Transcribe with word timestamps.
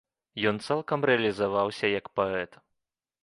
Ён 0.51 0.55
цалкам 0.67 1.03
рэалізаваўся 1.09 1.85
як 1.99 2.05
паэт. 2.21 2.51